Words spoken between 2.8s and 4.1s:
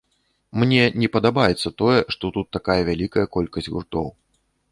вялікая колькасць гуртоў.